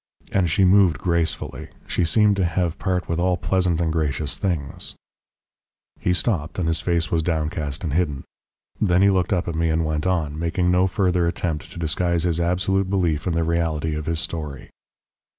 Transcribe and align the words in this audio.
And 0.31 0.49
she 0.49 0.65
moved 0.65 0.97
gracefully, 0.97 1.67
she 1.85 2.05
seemed 2.05 2.35
to 2.37 2.43
have 2.45 2.79
part 2.79 3.07
with 3.07 3.19
all 3.19 3.37
pleasant 3.37 3.79
and 3.79 3.93
gracious 3.93 4.35
things" 4.35 4.95
He 5.99 6.11
stopped, 6.11 6.57
and 6.57 6.67
his 6.67 6.79
face 6.79 7.11
was 7.11 7.21
downcast 7.21 7.83
and 7.83 7.93
hidden. 7.93 8.23
Then 8.81 9.03
he 9.03 9.11
looked 9.11 9.31
up 9.31 9.47
at 9.47 9.53
me 9.53 9.69
and 9.69 9.85
went 9.85 10.07
on, 10.07 10.39
making 10.39 10.71
no 10.71 10.87
further 10.87 11.27
attempt 11.27 11.71
to 11.71 11.77
disguise 11.77 12.23
his 12.23 12.39
absolute 12.39 12.89
belief 12.89 13.27
in 13.27 13.33
the 13.33 13.43
reality 13.43 13.93
of 13.93 14.07
his 14.07 14.19
story. 14.19 14.71